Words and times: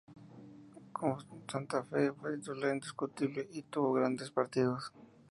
Con 0.93 1.15
Santa 1.47 1.83
Fe, 1.83 2.11
fue 2.11 2.35
titular 2.37 2.73
indiscutible, 2.73 3.47
y 3.51 3.61
tuvo 3.61 3.93
grandes 3.93 4.31
partidos. 4.31 4.91